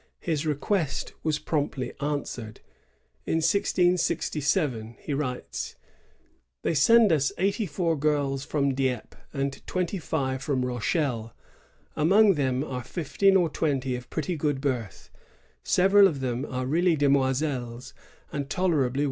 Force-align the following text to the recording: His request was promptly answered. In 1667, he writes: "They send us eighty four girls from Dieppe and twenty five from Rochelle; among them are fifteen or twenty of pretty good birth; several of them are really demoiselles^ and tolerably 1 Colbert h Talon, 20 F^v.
His 0.19 0.47
request 0.47 1.13
was 1.21 1.37
promptly 1.37 1.93
answered. 2.01 2.59
In 3.27 3.35
1667, 3.35 4.95
he 4.97 5.13
writes: 5.13 5.75
"They 6.63 6.73
send 6.73 7.11
us 7.11 7.31
eighty 7.37 7.67
four 7.67 7.95
girls 7.95 8.43
from 8.43 8.73
Dieppe 8.73 9.15
and 9.31 9.61
twenty 9.67 9.99
five 9.99 10.41
from 10.41 10.65
Rochelle; 10.65 11.35
among 11.95 12.33
them 12.33 12.63
are 12.63 12.83
fifteen 12.83 13.35
or 13.37 13.47
twenty 13.47 13.95
of 13.95 14.09
pretty 14.09 14.35
good 14.35 14.59
birth; 14.59 15.11
several 15.63 16.07
of 16.07 16.19
them 16.19 16.47
are 16.47 16.65
really 16.65 16.97
demoiselles^ 16.97 17.93
and 18.31 18.49
tolerably 18.49 18.49
1 18.49 18.49
Colbert 18.49 18.49
h 18.49 18.49
Talon, 18.49 18.91
20 18.93 18.97
F^v. 18.97 18.99